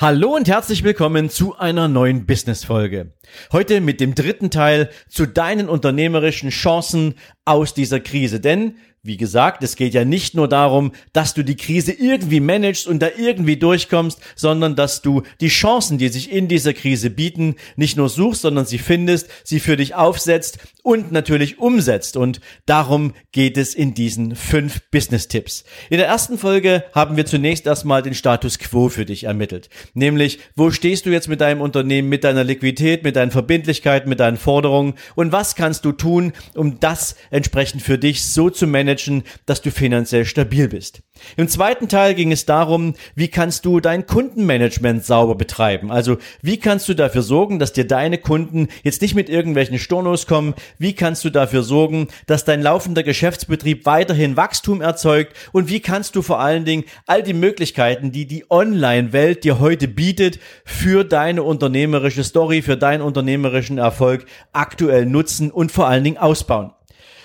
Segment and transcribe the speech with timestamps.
[0.00, 3.12] Hallo und herzlich willkommen zu einer neuen Business-Folge.
[3.52, 7.14] Heute mit dem dritten Teil zu deinen unternehmerischen Chancen
[7.44, 8.40] aus dieser Krise.
[8.40, 12.86] Denn wie gesagt, es geht ja nicht nur darum, dass du die Krise irgendwie managst
[12.86, 17.56] und da irgendwie durchkommst, sondern dass du die Chancen, die sich in dieser Krise bieten,
[17.76, 22.16] nicht nur suchst, sondern sie findest, sie für dich aufsetzt und natürlich umsetzt.
[22.16, 25.64] Und darum geht es in diesen fünf Business-Tipps.
[25.90, 29.68] In der ersten Folge haben wir zunächst erstmal den Status quo für dich ermittelt.
[29.92, 34.20] Nämlich, wo stehst du jetzt mit deinem Unternehmen, mit deiner Liquidität, mit deinen Verbindlichkeiten, mit
[34.20, 38.93] deinen Forderungen und was kannst du tun, um das entsprechend für dich so zu managen,
[38.94, 41.02] managen, dass du finanziell stabil bist.
[41.36, 45.90] Im zweiten Teil ging es darum, wie kannst du dein Kundenmanagement sauber betreiben?
[45.90, 50.26] Also wie kannst du dafür sorgen, dass dir deine Kunden jetzt nicht mit irgendwelchen Stornos
[50.26, 50.54] kommen?
[50.78, 55.34] Wie kannst du dafür sorgen, dass dein laufender Geschäftsbetrieb weiterhin Wachstum erzeugt?
[55.52, 59.88] Und wie kannst du vor allen Dingen all die Möglichkeiten, die die Online-Welt dir heute
[59.88, 66.18] bietet, für deine unternehmerische Story, für deinen unternehmerischen Erfolg aktuell nutzen und vor allen Dingen
[66.18, 66.73] ausbauen?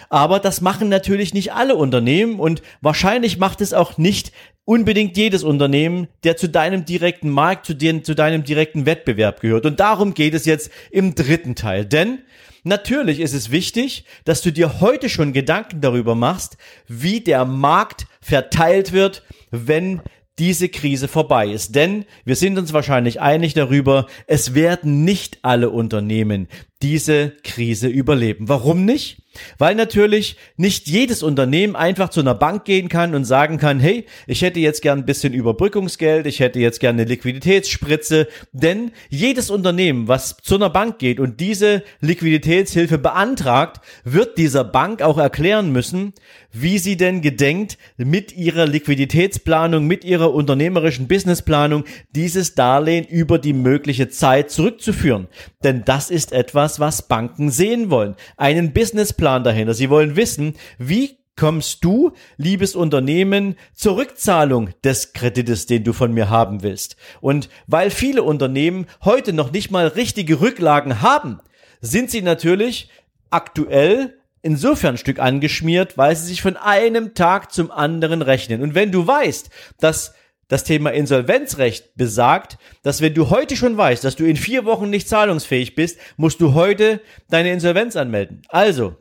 [0.09, 4.31] Aber das machen natürlich nicht alle Unternehmen und wahrscheinlich macht es auch nicht
[4.65, 9.65] unbedingt jedes Unternehmen, der zu deinem direkten Markt, zu, dir, zu deinem direkten Wettbewerb gehört.
[9.65, 11.85] Und darum geht es jetzt im dritten Teil.
[11.85, 12.19] Denn
[12.63, 18.07] natürlich ist es wichtig, dass du dir heute schon Gedanken darüber machst, wie der Markt
[18.21, 20.01] verteilt wird, wenn
[20.39, 21.75] diese Krise vorbei ist.
[21.75, 26.47] Denn wir sind uns wahrscheinlich einig darüber, es werden nicht alle Unternehmen
[26.81, 28.47] diese Krise überleben.
[28.47, 29.23] Warum nicht?
[29.57, 34.05] Weil natürlich nicht jedes Unternehmen einfach zu einer Bank gehen kann und sagen kann, hey,
[34.27, 39.49] ich hätte jetzt gern ein bisschen Überbrückungsgeld, ich hätte jetzt gern eine Liquiditätsspritze, denn jedes
[39.49, 45.71] Unternehmen, was zu einer Bank geht und diese Liquiditätshilfe beantragt, wird dieser Bank auch erklären
[45.71, 46.13] müssen,
[46.51, 51.83] wie sie denn gedenkt, mit ihrer Liquiditätsplanung, mit ihrer unternehmerischen Businessplanung
[52.15, 55.27] dieses Darlehen über die mögliche Zeit zurückzuführen.
[55.63, 58.15] Denn das ist etwas, was Banken sehen wollen.
[58.35, 59.75] Einen Businessplan Plan dahinter.
[59.75, 66.13] Sie wollen wissen, wie kommst du, liebes Unternehmen, zur Rückzahlung des Kredites, den du von
[66.13, 66.95] mir haben willst.
[67.21, 71.39] Und weil viele Unternehmen heute noch nicht mal richtige Rücklagen haben,
[71.79, 72.89] sind sie natürlich
[73.29, 78.63] aktuell insofern ein Stück angeschmiert, weil sie sich von einem Tag zum anderen rechnen.
[78.63, 79.49] Und wenn du weißt,
[79.79, 80.15] dass
[80.49, 84.89] das Thema Insolvenzrecht besagt, dass wenn du heute schon weißt, dass du in vier Wochen
[84.89, 86.99] nicht zahlungsfähig bist, musst du heute
[87.29, 88.41] deine Insolvenz anmelden.
[88.49, 88.97] Also,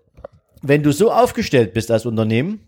[0.62, 2.67] wenn du so aufgestellt bist als Unternehmen,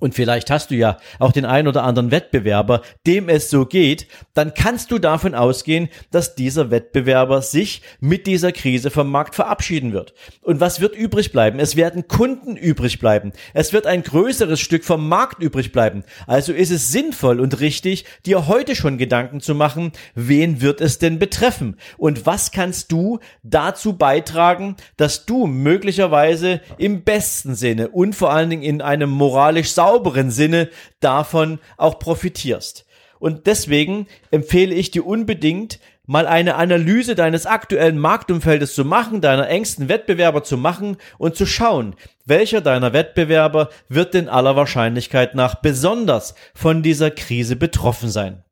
[0.00, 4.06] und vielleicht hast du ja auch den ein oder anderen Wettbewerber, dem es so geht,
[4.34, 9.92] dann kannst du davon ausgehen, dass dieser Wettbewerber sich mit dieser Krise vom Markt verabschieden
[9.92, 10.14] wird.
[10.42, 11.58] Und was wird übrig bleiben?
[11.58, 13.32] Es werden Kunden übrig bleiben.
[13.54, 16.04] Es wird ein größeres Stück vom Markt übrig bleiben.
[16.26, 20.98] Also ist es sinnvoll und richtig, dir heute schon Gedanken zu machen, wen wird es
[20.98, 21.76] denn betreffen?
[21.96, 28.50] Und was kannst du dazu beitragen, dass du möglicherweise im besten Sinne und vor allen
[28.50, 30.68] Dingen in einem moralisch sauberen Sinne
[31.00, 32.84] davon auch profitierst.
[33.18, 39.48] Und deswegen empfehle ich dir unbedingt, mal eine Analyse deines aktuellen Marktumfeldes zu machen, deiner
[39.48, 45.56] engsten Wettbewerber zu machen und zu schauen, welcher deiner Wettbewerber wird in aller Wahrscheinlichkeit nach
[45.56, 48.44] besonders von dieser Krise betroffen sein.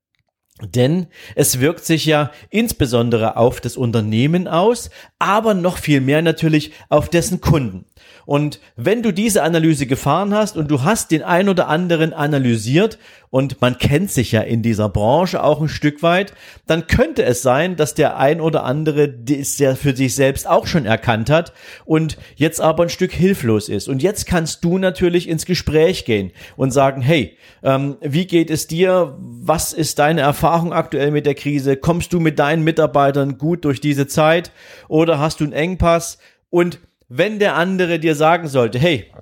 [0.62, 6.72] Denn es wirkt sich ja insbesondere auf das Unternehmen aus, aber noch viel mehr natürlich
[6.88, 7.86] auf dessen Kunden.
[8.26, 12.98] Und wenn du diese Analyse gefahren hast und du hast den ein oder anderen analysiert
[13.30, 16.34] und man kennt sich ja in dieser Branche auch ein Stück weit,
[16.66, 20.66] dann könnte es sein, dass der ein oder andere es ja für sich selbst auch
[20.66, 21.52] schon erkannt hat
[21.84, 23.88] und jetzt aber ein Stück hilflos ist.
[23.88, 28.66] Und jetzt kannst du natürlich ins Gespräch gehen und sagen, hey, ähm, wie geht es
[28.66, 29.16] dir?
[29.18, 31.76] Was ist deine Erfahrung aktuell mit der Krise?
[31.76, 34.50] Kommst du mit deinen Mitarbeitern gut durch diese Zeit
[34.88, 36.18] oder hast du einen Engpass?
[36.50, 39.12] Und wenn der andere dir sagen sollte, hey,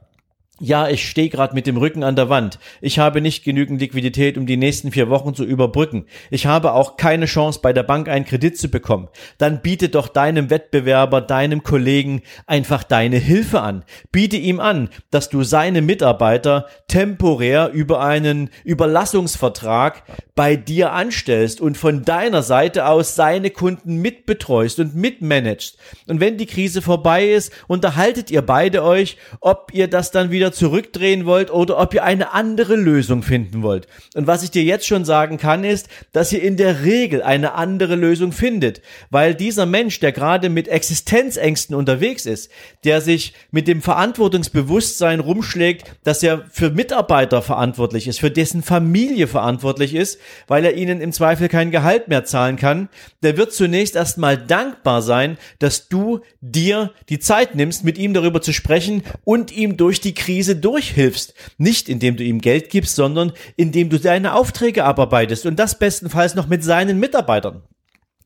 [0.60, 2.60] ja, ich stehe gerade mit dem Rücken an der Wand.
[2.80, 6.06] Ich habe nicht genügend Liquidität, um die nächsten vier Wochen zu überbrücken.
[6.30, 9.08] Ich habe auch keine Chance, bei der Bank einen Kredit zu bekommen.
[9.38, 13.84] Dann biete doch deinem Wettbewerber, deinem Kollegen einfach deine Hilfe an.
[14.12, 20.04] Biete ihm an, dass du seine Mitarbeiter temporär über einen Überlassungsvertrag
[20.36, 25.78] bei dir anstellst und von deiner Seite aus seine Kunden mitbetreust und mitmanagst.
[26.06, 30.43] Und wenn die Krise vorbei ist, unterhaltet ihr beide euch, ob ihr das dann wieder
[30.44, 33.88] wieder zurückdrehen wollt oder ob ihr eine andere Lösung finden wollt.
[34.14, 37.54] Und was ich dir jetzt schon sagen kann, ist, dass ihr in der Regel eine
[37.54, 42.50] andere Lösung findet, weil dieser Mensch, der gerade mit Existenzängsten unterwegs ist,
[42.84, 49.28] der sich mit dem Verantwortungsbewusstsein rumschlägt, dass er für Mitarbeiter verantwortlich ist, für dessen Familie
[49.28, 52.90] verantwortlich ist, weil er ihnen im Zweifel kein Gehalt mehr zahlen kann,
[53.22, 58.42] der wird zunächst erstmal dankbar sein, dass du dir die Zeit nimmst, mit ihm darüber
[58.42, 61.32] zu sprechen und ihm durch die Krise Krise durchhilfst.
[61.58, 66.34] Nicht indem du ihm Geld gibst, sondern indem du deine Aufträge abarbeitest und das bestenfalls
[66.34, 67.62] noch mit seinen Mitarbeitern.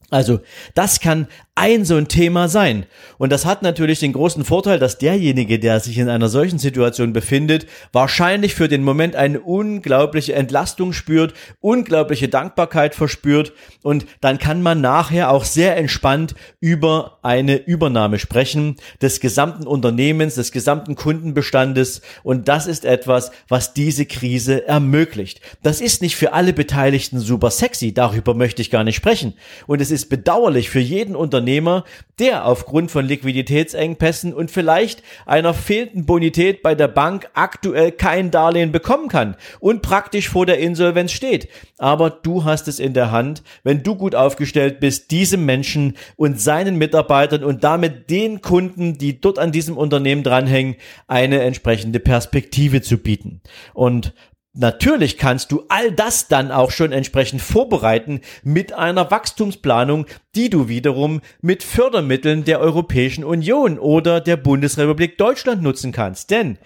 [0.09, 0.41] Also,
[0.75, 1.27] das kann
[1.59, 2.87] ein so ein Thema sein.
[3.19, 7.13] Und das hat natürlich den großen Vorteil, dass derjenige, der sich in einer solchen Situation
[7.13, 13.53] befindet, wahrscheinlich für den Moment eine unglaubliche Entlastung spürt, unglaubliche Dankbarkeit verspürt
[13.83, 20.37] und dann kann man nachher auch sehr entspannt über eine Übernahme sprechen des gesamten Unternehmens,
[20.37, 25.41] des gesamten Kundenbestandes und das ist etwas, was diese Krise ermöglicht.
[25.65, 29.35] Das ist nicht für alle Beteiligten super sexy, darüber möchte ich gar nicht sprechen
[29.67, 31.85] und es ist bedauerlich für jeden Unternehmer, Unternehmer,
[32.19, 38.73] der aufgrund von Liquiditätsengpässen und vielleicht einer fehlenden Bonität bei der Bank aktuell kein Darlehen
[38.73, 41.49] bekommen kann und praktisch vor der Insolvenz steht.
[41.79, 46.41] Aber du hast es in der Hand, wenn du gut aufgestellt bist, diesem Menschen und
[46.41, 52.83] seinen Mitarbeitern und damit den Kunden, die dort an diesem Unternehmen dranhängen, eine entsprechende Perspektive
[52.83, 53.41] zu bieten.
[53.73, 54.13] Und
[54.55, 60.69] Natürlich kannst du all das dann auch schon entsprechend vorbereiten mit einer Wachstumsplanung, die du
[60.69, 66.31] wiederum mit Fördermitteln der Europäischen Union oder der Bundesrepublik Deutschland nutzen kannst.
[66.31, 66.59] Denn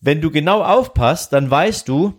[0.00, 2.14] wenn du genau aufpasst, dann weißt du,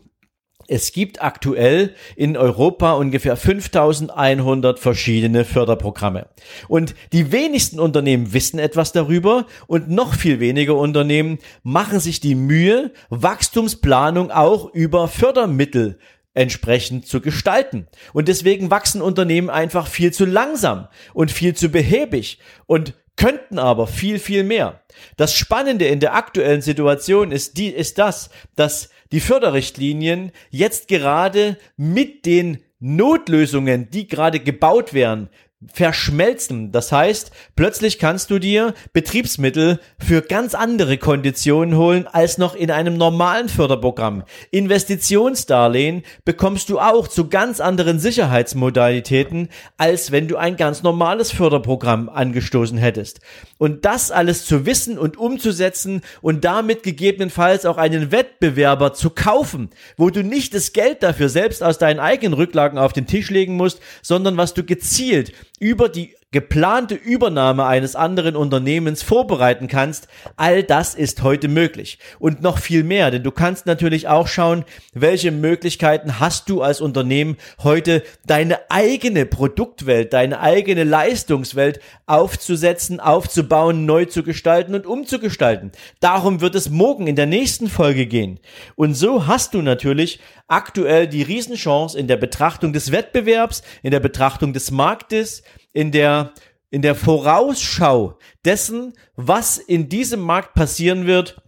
[0.68, 6.28] es gibt aktuell in Europa ungefähr 5100 verschiedene Förderprogramme.
[6.68, 12.36] Und die wenigsten Unternehmen wissen etwas darüber und noch viel weniger Unternehmen machen sich die
[12.36, 16.00] Mühe, Wachstumsplanung auch über Fördermittel
[16.34, 17.88] entsprechend zu gestalten.
[18.14, 23.88] Und deswegen wachsen Unternehmen einfach viel zu langsam und viel zu behäbig und könnten aber
[23.88, 24.82] viel, viel mehr.
[25.18, 31.58] Das Spannende in der aktuellen Situation ist die, ist das, dass die Förderrichtlinien jetzt gerade
[31.76, 35.30] mit den Notlösungen, die gerade gebaut werden,
[35.66, 36.72] verschmelzen.
[36.72, 42.70] Das heißt, plötzlich kannst du dir Betriebsmittel für ganz andere Konditionen holen als noch in
[42.70, 44.24] einem normalen Förderprogramm.
[44.52, 52.08] Investitionsdarlehen bekommst du auch zu ganz anderen Sicherheitsmodalitäten, als wenn du ein ganz normales Förderprogramm
[52.08, 53.20] angestoßen hättest.
[53.58, 59.72] Und das alles zu wissen und umzusetzen und damit gegebenenfalls auch einen Wettbewerber zu kaufen,
[59.98, 63.56] wo du nicht das Geld dafür selbst aus deinen eigenen Rücklagen auf den Tisch legen
[63.56, 70.62] musst, sondern was du gezielt über die geplante Übernahme eines anderen Unternehmens vorbereiten kannst, all
[70.62, 72.00] das ist heute möglich.
[72.20, 76.82] Und noch viel mehr, denn du kannst natürlich auch schauen, welche Möglichkeiten hast du als
[76.82, 85.72] Unternehmen heute deine eigene Produktwelt, deine eigene Leistungswelt aufzusetzen, aufzubauen, neu zu gestalten und umzugestalten.
[86.02, 88.40] Darum wird es morgen in der nächsten Folge gehen.
[88.76, 94.00] Und so hast du natürlich aktuell die Riesenchance in der Betrachtung des Wettbewerbs, in der
[94.02, 95.44] Betrachtung des Marktes,
[95.78, 96.34] in der,
[96.72, 101.40] in der Vorausschau dessen, was in diesem Markt passieren wird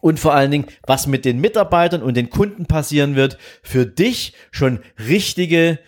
[0.00, 4.34] und vor allen Dingen, was mit den Mitarbeitern und den Kunden passieren wird, für dich
[4.50, 5.78] schon richtige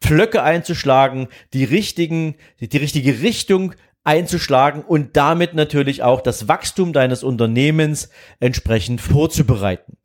[0.00, 3.74] Pflöcke einzuschlagen, die richtigen, die richtige Richtung
[4.04, 9.96] einzuschlagen und damit natürlich auch das Wachstum deines Unternehmens entsprechend vorzubereiten.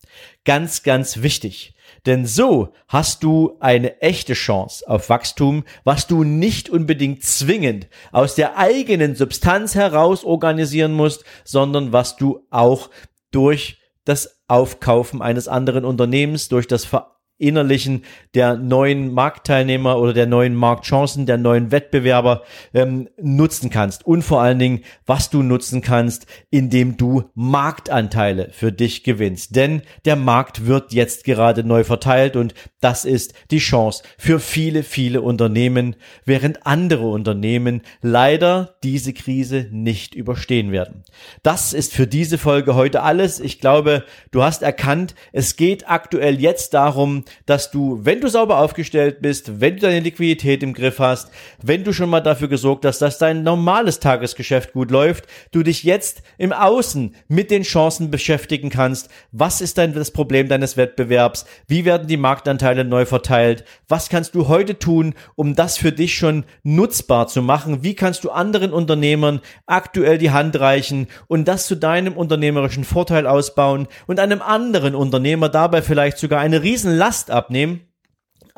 [0.46, 1.76] Ganz, ganz wichtig.
[2.06, 8.36] Denn so hast du eine echte Chance auf Wachstum, was du nicht unbedingt zwingend aus
[8.36, 12.90] der eigenen Substanz heraus organisieren musst, sondern was du auch
[13.32, 18.04] durch das Aufkaufen eines anderen Unternehmens, durch das Ver Innerlichen
[18.36, 22.44] der neuen Marktteilnehmer oder der neuen Marktchancen, der neuen Wettbewerber
[22.74, 24.06] ähm, nutzen kannst.
[24.06, 29.56] Und vor allen Dingen, was du nutzen kannst, indem du Marktanteile für dich gewinnst.
[29.56, 34.84] Denn der Markt wird jetzt gerade neu verteilt und Das ist die Chance für viele,
[34.84, 41.04] viele Unternehmen, während andere Unternehmen leider diese Krise nicht überstehen werden.
[41.44, 43.42] Das ist für diese Folge heute alles.
[43.42, 48.60] Ich glaube, du hast erkannt, es geht aktuell jetzt darum, dass du, wenn du sauber
[48.60, 51.32] aufgestellt bist, wenn du deine Liquidität im Griff hast,
[51.62, 55.84] wenn du schon mal dafür gesorgt hast, dass dein normales Tagesgeschäft gut läuft, du dich
[55.84, 59.10] jetzt im Außen mit den Chancen beschäftigen kannst.
[59.34, 61.46] Was ist denn das Problem deines Wettbewerbs?
[61.68, 63.64] Wie werden die Marktanteile Anteile neu verteilt?
[63.88, 67.84] Was kannst du heute tun, um das für dich schon nutzbar zu machen?
[67.84, 73.26] Wie kannst du anderen Unternehmern aktuell die Hand reichen und das zu deinem unternehmerischen Vorteil
[73.26, 77.89] ausbauen und einem anderen Unternehmer dabei vielleicht sogar eine Riesenlast abnehmen?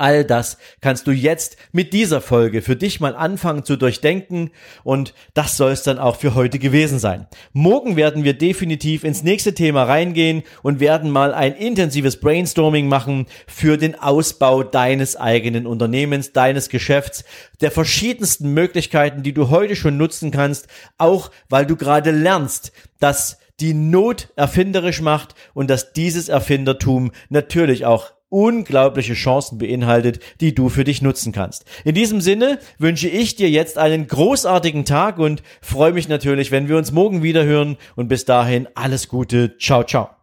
[0.01, 4.49] All das kannst du jetzt mit dieser Folge für dich mal anfangen zu durchdenken
[4.83, 7.27] und das soll es dann auch für heute gewesen sein.
[7.53, 13.27] Morgen werden wir definitiv ins nächste Thema reingehen und werden mal ein intensives Brainstorming machen
[13.45, 17.23] für den Ausbau deines eigenen Unternehmens, deines Geschäfts,
[17.61, 20.67] der verschiedensten Möglichkeiten, die du heute schon nutzen kannst,
[20.97, 27.85] auch weil du gerade lernst, dass die Not erfinderisch macht und dass dieses Erfindertum natürlich
[27.85, 31.65] auch unglaubliche Chancen beinhaltet, die du für dich nutzen kannst.
[31.83, 36.67] In diesem Sinne wünsche ich dir jetzt einen großartigen Tag und freue mich natürlich, wenn
[36.67, 39.57] wir uns morgen wieder hören und bis dahin alles Gute.
[39.59, 40.20] Ciao, ciao.